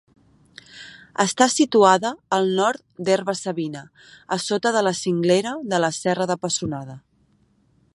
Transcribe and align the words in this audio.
Està 1.23 1.47
situada 1.55 2.11
al 2.39 2.49
nord 2.61 2.83
d'Herba-savina, 3.09 3.85
a 4.37 4.41
sota 4.49 4.75
de 4.79 4.87
la 4.89 4.97
cinglera 5.05 5.57
de 5.75 5.85
la 5.87 5.97
Serra 6.03 6.33
de 6.35 6.43
Pessonada. 6.47 7.03